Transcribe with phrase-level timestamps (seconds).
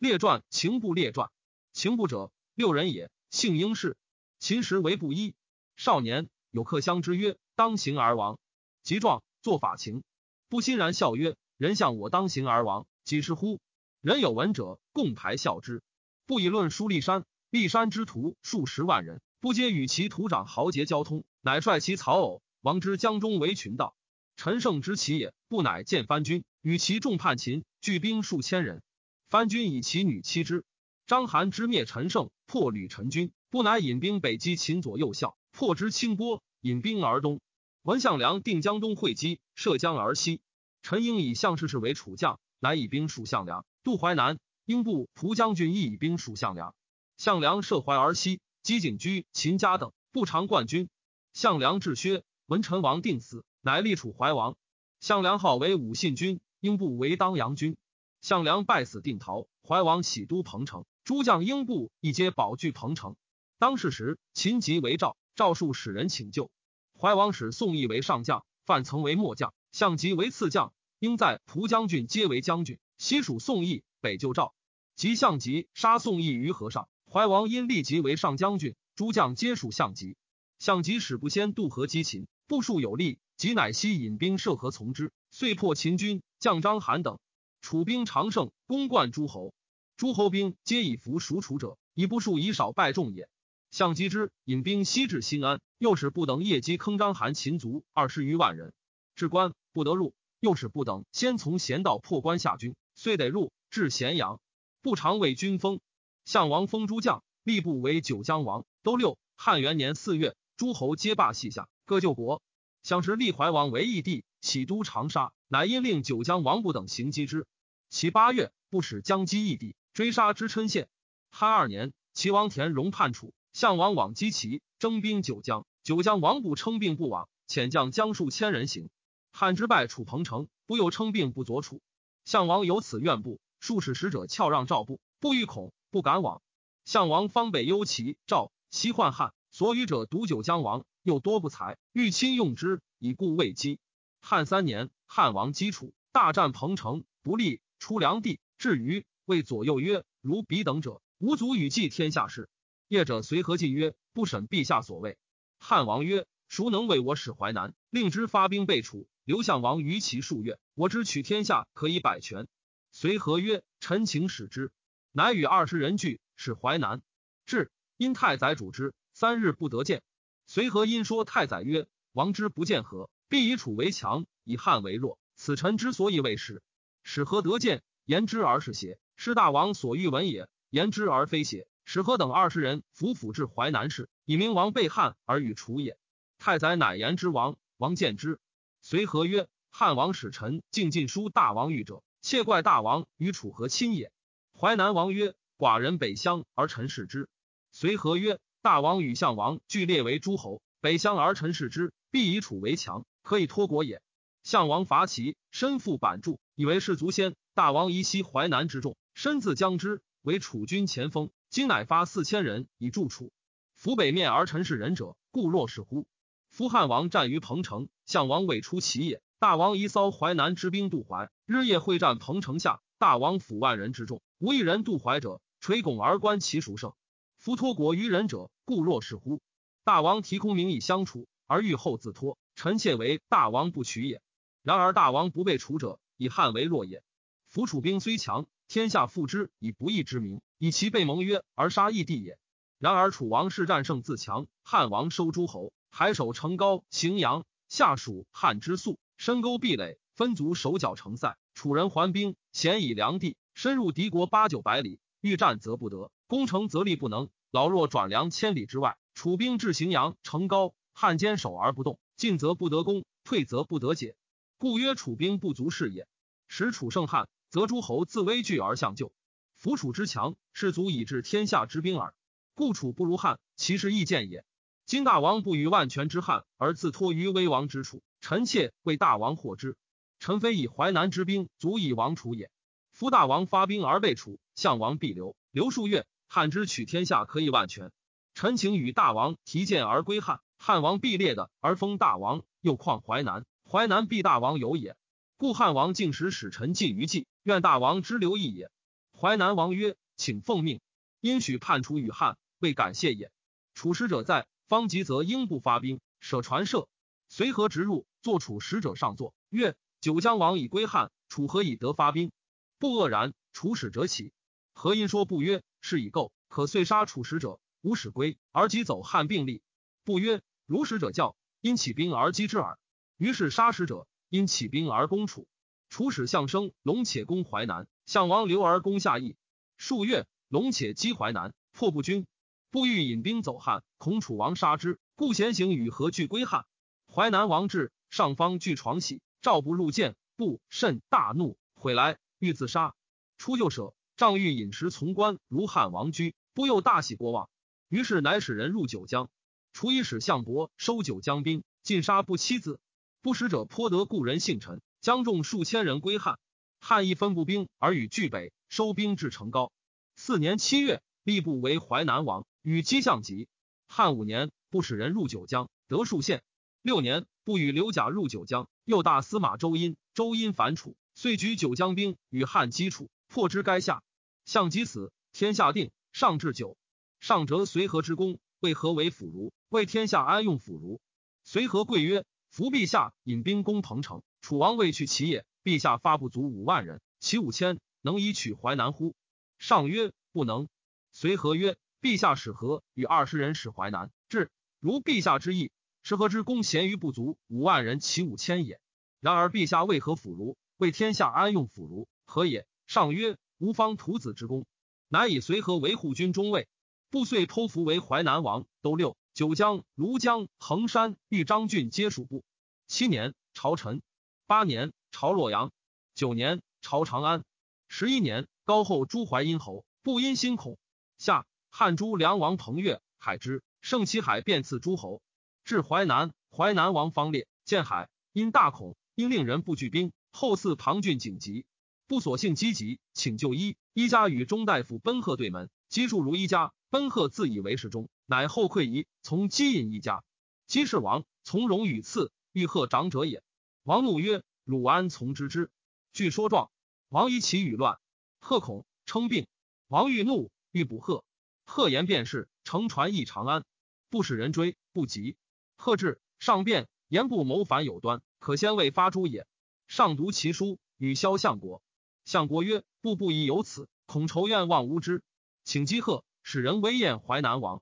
[0.00, 1.28] 列传秦部列传，
[1.72, 3.96] 秦部者六人也，姓英氏。
[4.38, 5.34] 秦时为布衣，
[5.74, 8.38] 少年有客相之曰：“当行而亡。”
[8.84, 10.04] 即状作法情，
[10.48, 13.58] 不欣然笑曰：“人向我当行而亡，几时乎？”
[14.00, 15.82] 人有闻者，共排笑之。
[16.26, 23.96] 不以论书立山，立山之徒数十万人，不皆与其徒长豪杰交通，乃率其曹偶王之江中为群盗。
[24.36, 28.80] 陈胜之其也，不乃见藩军，与其众叛秦，聚兵数千人。
[29.28, 30.64] 藩军以其女妻之。
[31.06, 37.38] 章邯之灭陈胜，破吕陈军，不乃引兵北击秦左右校，破之清波，引兵而东。
[37.82, 40.40] 文相良定江东会稽，涉江而西。
[40.80, 44.38] 陈英以项氏氏为楚将，乃以兵属项梁，杜淮南。
[44.64, 46.74] 英布蒲将军亦以兵属项梁，
[47.18, 50.88] 项梁涉淮而西，击景居、秦家等，不常冠军。
[51.34, 53.44] 项梁至薛，闻陈王定死。
[53.60, 54.56] 乃立楚怀王，
[55.00, 57.76] 项梁号为武信君，英布为当阳君。
[58.20, 59.46] 项梁败死，定陶。
[59.66, 63.16] 怀王喜都彭城，诸将英布一皆保据彭城。
[63.58, 66.50] 当世时，秦即为赵，赵数使人请救。
[66.98, 70.72] 怀王使宋义为上将，范曾为末将，项籍为次将。
[70.98, 72.78] 应在蒲将军皆为将军。
[72.96, 74.52] 西属宋义，北救赵。
[74.96, 80.16] 及项籍杀宋义于河上，怀王因立即为上将军，诸将皆属项籍。
[80.58, 83.20] 项籍使不先渡河击秦，步数有力。
[83.36, 87.20] 即乃西引兵涉河从之，遂破秦军，将章邯等。
[87.60, 89.52] 楚兵常胜，攻冠诸侯。
[89.96, 93.28] 诸侯兵皆以服属楚者，以不数以少败众也。
[93.70, 98.72] 项击之，引兵西至新安，又使不等夜击坑章邯秦卒二十余万人，
[99.14, 100.14] 至关不得入。
[100.40, 104.40] 又使不等先从咸道破关下军，遂得入至咸阳，
[104.82, 105.80] 不常为军封。
[106.24, 108.64] 项王封诸将，吏部为九江王。
[108.84, 112.40] 都六汉元年四月，诸侯皆罢西夏，各救国。
[112.84, 117.46] 相时立怀王为义帝，起都长沙，乃因令九江王部等行击之。
[117.88, 120.88] 其八月，不使将击义帝，追杀之郴县。
[121.30, 125.66] 汉二年，齐王田荣叛楚，项王往击齐，征兵九江。
[125.82, 128.90] 九江王部称病不往，遣将将数千人行。
[129.32, 131.80] 汉之败楚彭城，不又称病不佐楚。
[132.24, 136.42] 项王有此怨不，数使使者翘让赵部，不欲恐，不敢往。
[136.84, 140.84] 项王方北忧齐、赵，西患汉，所与者独九江王。
[141.02, 143.80] 又多不才，欲亲用之，以故未击。
[144.20, 148.40] 汉三年，汉王击楚，大战彭城，不利，出梁地。
[148.58, 152.50] 至于谓左右曰：“如彼等者，无足与继天下事。”
[152.88, 155.16] 业者随和进曰：“不审陛下所谓。”
[155.58, 159.08] 汉王曰：“孰能为我使淮南，令之发兵备楚？
[159.24, 162.46] 刘项王于其数月，我之取天下，可以百全。”
[162.92, 164.70] 随和曰：“臣请使之。”
[165.10, 167.00] 乃与二十人聚，使淮南。
[167.46, 170.02] 至，因太宰主之，三日不得见。
[170.46, 175.18] 随和因说太宰曰：“王之不见何，必以楚为强，以汉为弱。
[175.36, 176.62] 此臣之所以为使。
[177.02, 177.82] 使何得见？
[178.06, 178.98] 言之而是邪？
[179.14, 180.48] 是大王所欲闻也。
[180.70, 181.68] 言之而非邪？
[181.84, 185.98] 使何等二十人伏府至淮南市，以明王背汉而与楚也。
[186.38, 187.58] 太宰乃言之王。
[187.76, 188.40] 王见之。
[188.80, 194.10] 随和曰：汉王使臣进进书大王御者，切怪大王与楚何亲也。
[194.58, 197.28] 淮南王曰：寡人北乡而臣视之。
[197.70, 198.40] 随和曰。
[198.60, 204.02] 大王与项王俱列为诸侯，北乡而臣视之，必以楚为强，可以托国也。
[204.42, 207.34] 项王伐齐，身负板柱，以为士卒先。
[207.54, 211.30] 大王疑袭淮南之众，身自将之，为楚军前锋。
[211.50, 213.32] 今乃发四千人以助楚。
[213.74, 216.06] 夫北面而臣视人者，故若是乎？
[216.50, 219.22] 夫汉王战于彭城，项王未出齐也。
[219.38, 222.80] 大王疑骚淮南之兵渡淮，日夜会战彭城下。
[222.98, 226.94] 大王府万人之众，无一人渡淮者，垂拱而观其孰胜。
[227.36, 229.40] 夫托国于人者，故若是乎？
[229.84, 234.20] 大王提空名以相处，而欲后自托，臣妾为大王不取也。
[234.68, 237.02] 然而大王不被楚者，以汉为弱也。
[237.46, 242.38] 夫楚兵虽强，天下复之以不义之名，以其被盟约而杀义帝也。
[242.78, 251.38] 然而楚王是战胜自强，汉王收诸侯，海守成高、荥阳，下属汉之粟，深沟壁垒，分族手脚成塞。
[251.54, 256.12] 楚人还兵，咸以良地，深入敌国八九百里，欲战则不得。
[256.26, 258.98] 攻城则力不能，老弱转粮千里之外。
[259.14, 264.14] 楚兵至荥阳、城高，汉坚守而不动，进则不得攻，退则不得解，
[264.58, 266.08] 故曰楚兵不足是也。
[266.48, 269.12] 使楚胜汉，则诸侯自危惧而相救。
[269.54, 272.12] 夫楚之强，是足以治天下之兵耳。
[272.54, 274.44] 故楚不如汉，其实亦见也。
[274.84, 279.76] 今大王不与万全之汉，而自托于危亡之楚，臣妾为大王获之。
[280.18, 282.50] 臣非以淮南之兵足以亡楚也。
[282.90, 286.04] 夫大王发兵而被楚，项王必留，留数月。
[286.26, 287.92] 汉之取天下可以万全，
[288.34, 290.40] 臣请与大王提剑而归汉。
[290.56, 293.46] 汉王必列的而封大王，又况淮南？
[293.70, 294.96] 淮南必大王有也。
[295.36, 298.70] 故汉王竟使使臣进于计，愿大王之留意也。
[299.12, 300.80] 淮南王曰：“请奉命。”
[301.20, 303.30] 因许叛楚与汉，未感谢也。
[303.74, 306.88] 楚使者在，方吉则应不发兵，舍船射。
[307.28, 312.32] 随何直入，坐楚使者上座，曰：“九江王已归汉，楚何以得发兵？”
[312.80, 313.34] 不愕然。
[313.52, 314.32] 楚使者起，
[314.72, 319.60] 何因说不曰：“是已够，可遂杀楚使者，无使归，而即走汉并立。”
[320.04, 322.78] 不曰：“如使者教，因起兵而击之耳。”
[323.18, 325.46] 于是杀使者，因起兵而攻楚。
[325.90, 329.36] 楚使相生龙且攻淮南，项王留而攻下邑。
[329.76, 330.26] 数月。
[330.50, 332.26] 龙且击淮南，破不军。
[332.70, 336.64] 不欲引兵走汉，恐楚王杀之，故先行与何惧归汉。
[337.06, 342.94] 淮南王至，上方具床喜，赵不入见，不甚大怒，悔来欲自杀。
[343.36, 347.50] 出就舍，仗欲饮食从官，如汉王居，不又大喜过望。
[347.90, 349.28] 于是乃使人入九江，
[349.74, 352.80] 楚以使项伯收九江兵，尽杀不妻子。
[353.20, 356.38] 不使者颇得故人幸臣，将众数千人归汉。
[356.80, 359.72] 汉亦分步兵而与拒北，收兵至成高。
[360.14, 363.48] 四年七月，吏部为淮南王，与姬相及。
[363.88, 366.42] 汉五年，不使人入九江，得数县。
[366.82, 374.02] 六年，不与刘贾入九江，又大司马周殷，周殷反楚，遂举九江兵与汉击楚，破之垓下。
[374.44, 375.90] 相及死，天下定。
[376.12, 376.76] 上至九，
[377.20, 379.52] 上折随和之功，为何为辅儒？
[379.68, 381.00] 为天下安用辅儒。
[381.44, 385.44] 随和贵曰：“伏陛下引兵攻彭城，楚王未去其也。
[385.64, 389.14] 陛下发不足五万人，其五千能以取淮南乎？”
[389.58, 390.68] 上曰：“不能。”
[391.12, 394.10] 随和曰：“陛下使何与二十人使淮南？
[394.28, 394.50] 至
[394.80, 395.70] 如陛下之意，
[396.02, 398.80] 是何之功贤于不足五万人，其五千也。
[399.20, 400.56] 然而陛下为何腐儒？
[400.78, 404.64] 为天下安用腐儒，何也？”上曰：“吾方徒子之功，
[405.08, 406.66] 乃以随和为护军中尉。
[407.10, 412.42] 不遂托服为淮南王，都六九江、庐江、衡山、豫章郡皆属部。
[412.88, 414.00] 七年，朝陈；
[414.48, 415.70] 八年，朝洛阳；
[416.16, 417.42] 九年，朝长安；
[417.86, 420.76] 十一年。”高后诸淮阴侯不因心恐。
[421.18, 425.22] 下汉诸梁王彭越海之胜其海，便赐诸侯。
[425.62, 430.10] 至淮南，淮南王方烈见海，因大恐，因令人不拒兵。
[430.32, 431.64] 后赐庞俊景疾，
[432.08, 433.76] 不所幸积极，请就医。
[433.92, 436.72] 一家与中大夫奔贺对门，击数如一家。
[436.90, 440.22] 奔贺自以为是中，乃后溃夷，从姬隐一家。
[440.66, 443.42] 姬氏王从容与赐，欲贺长者也。
[443.84, 445.70] 王怒曰：“汝安从之之？”
[446.12, 446.70] 据说状，
[447.08, 447.98] 王以其语乱。
[448.38, 449.46] 贺恐称病，
[449.86, 451.24] 王欲怒，欲捕贺。
[451.64, 453.64] 贺言便是，乘船诣长安，
[454.10, 455.38] 不使人追，不及。
[455.78, 459.46] 贺至，上辩言不谋反有端，可先未发诛也。
[459.86, 461.80] 上读其书，与萧相国。
[462.26, 465.22] 相国曰：“步步亦有此，恐仇怨望无之，
[465.64, 467.80] 请击贺，使人威宴淮南王。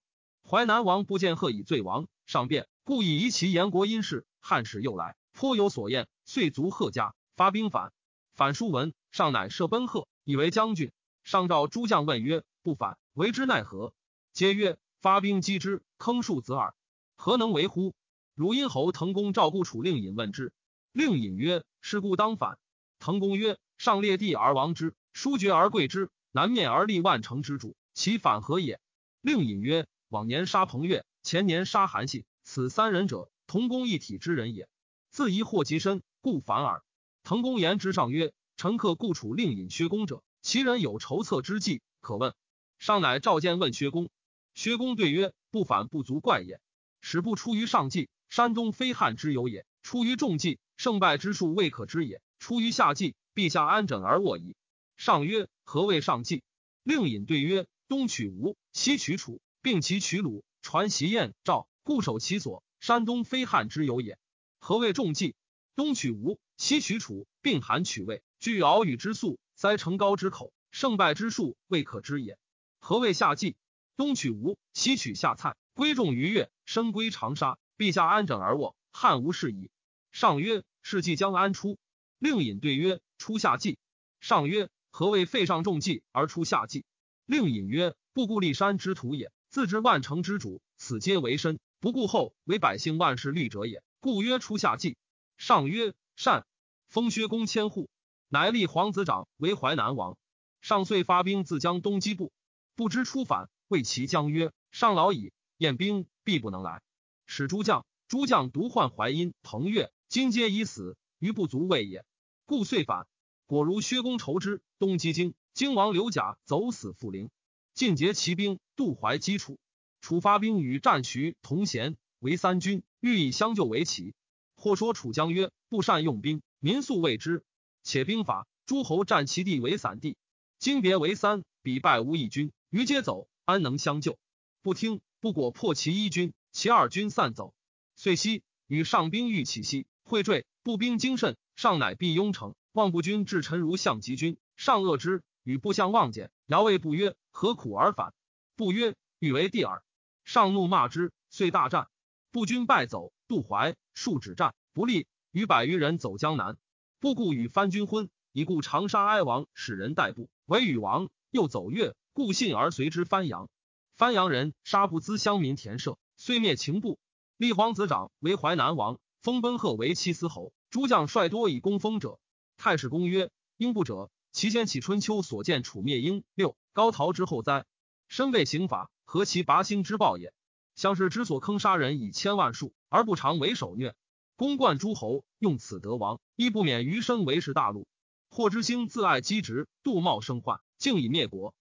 [0.48, 4.24] 淮南王不见贺以罪亡，上辩，故以疑其言国因事。
[4.38, 7.92] 汉使又来，颇有所厌，遂卒贺家，发兵反。
[8.32, 10.92] 反书文，上乃射奔贺。”以为将军，
[11.24, 13.92] 上召诸将问曰：“不反，为之奈何？”
[14.32, 16.76] 皆曰：“发兵击之，坑数子耳，
[17.16, 17.92] 何能为乎？”
[18.36, 20.52] 汝阴侯腾公召故楚令尹问之，
[20.92, 22.56] 令尹曰：“是故当反。”
[23.00, 28.78] 腾公曰：“上列地而亡之，疏绝而贵之，南面而立万城之主，其反何也？”
[29.22, 34.66] 令尹曰：“往年杀彭越，前年杀韩信，此三人者，同工一体之人也。
[35.10, 36.82] 自疑祸极深，故反耳。”
[37.22, 38.32] 滕公言之上曰。
[38.56, 42.34] 臣客故楚令尹薛公者，其人有筹策之计，可问。
[42.78, 44.08] 上乃召见问薛公。
[44.54, 46.58] 薛公对曰：“不反不足怪也。
[47.02, 54.56] 使不出于上计，山东非汉之有也；出于众计，胜败之数未可知也；出于下计，陛下安枕而卧矣。”
[54.96, 56.42] 上曰：“何谓上计？”
[56.82, 62.62] 令尹对曰：“东取吴，西取楚，并其取鲁，传袭燕赵，固守其所。
[62.78, 64.16] 山东非汉之有也。
[64.60, 65.34] 何谓众计？
[65.74, 72.38] 东取吴，西取楚，并韩取魏。”据敖与之粟，塞成高之口，胜败之数未可知也。
[72.78, 73.56] 何谓夏季？
[73.96, 77.58] 东取吴，西取夏蔡，归众于越，深归长沙。
[77.76, 79.72] 陛下安枕而卧，汉无事矣。
[80.12, 81.76] 上曰：是计将安出？
[82.20, 83.80] 令尹对曰：出夏季。
[84.20, 86.84] 上曰：何谓废上重计而出夏季？
[87.24, 94.98] 令尹曰：不顾立山之徒也，自知万城之主，此皆为身；不顾后为百姓万事虑者也，故曰出夏季。
[95.38, 96.44] 上曰：善。
[96.88, 97.88] 封薛公千户。
[98.28, 100.18] 乃立皇子长为淮南王，
[100.60, 102.32] 上遂发兵自江东击部，
[102.74, 106.82] 不知出反，谓其将曰：“上老矣，宴兵必不能来。”
[107.24, 112.04] 使诸将，诸将独患淮阴、彭越，今皆已死，余不足畏也。
[112.44, 113.06] 故遂反。
[113.46, 117.30] 果如薛公筹之，东击荆，荆王刘贾走死复陵，
[117.76, 119.58] 尽结骑兵渡淮击楚。
[120.00, 124.14] 楚发兵与战徐、同贤为三军，欲以相救为奇。
[124.56, 127.44] 或说楚将曰：“不善用兵，民素畏之。”
[127.84, 130.16] 且兵法，诸侯占其地为散地。
[130.58, 134.18] 今别为三，彼败无一军，余皆走，安能相救？
[134.62, 137.52] 不听，不果破其一军，其二军散走。
[137.94, 142.54] 遂西与上兵欲起西，会坠，步兵精甚，上乃必雍城。
[142.72, 148.12] 望不君至臣如相及军，上恶之，与部相望见，遥谓不曰：“何苦而返？”
[148.56, 149.84] 不曰：“欲为帝耳。”
[150.26, 151.86] 上怒骂之，遂大战。
[152.32, 156.56] 步军败走，渡淮，数止战不利，与百余人走江南。
[156.98, 161.08] 不顾与藩军婚，以故长沙哀王使人代步，为禹王。
[161.30, 163.04] 又走越，故信而随之。
[163.04, 163.48] 番阳，
[163.94, 166.98] 番阳人杀不资乡民田舍，虽灭秦部。
[167.36, 170.52] 立皇子长为淮南王，封奔贺为七司侯。
[170.70, 172.18] 诸将率多以攻封者。
[172.56, 177.64] 太史公曰：应不者，其先起春秋所见楚灭英六高陶之后哉？
[178.06, 180.34] 身为刑罚，何其拔星之报也？
[180.74, 183.94] 相是之所坑杀人以千万数，而不常为首虐。
[184.36, 187.86] 公冠诸侯，用此得王，亦不免余生为是大戮。
[188.28, 191.54] 霍之兴自爱积直，杜茂生患，竟以灭国。